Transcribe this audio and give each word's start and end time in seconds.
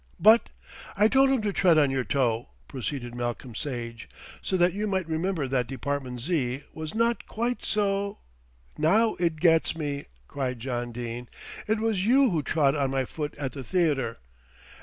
"But" 0.19 0.49
"I 0.97 1.07
told 1.07 1.29
him 1.29 1.43
to 1.43 1.53
tread 1.53 1.77
on 1.77 1.91
your 1.91 2.03
toe," 2.03 2.49
proceeded 2.67 3.13
Malcolm 3.13 3.53
Sage, 3.53 4.09
"so 4.41 4.57
that 4.57 4.73
you 4.73 4.87
might 4.87 5.07
remember 5.07 5.47
that 5.47 5.67
Department 5.67 6.21
Z. 6.21 6.63
was 6.73 6.95
not 6.95 7.27
quite 7.27 7.63
so" 7.63 8.17
"Now 8.79 9.13
it 9.19 9.35
gets 9.39 9.75
me," 9.77 10.05
cried 10.27 10.57
John 10.59 10.91
Dene. 10.91 11.29
"It 11.67 11.79
was 11.79 12.03
you 12.07 12.31
who 12.31 12.41
trod 12.41 12.73
on 12.75 12.89
my 12.89 13.05
foot 13.05 13.35
at 13.37 13.51
the 13.51 13.63
theatre." 13.63 14.17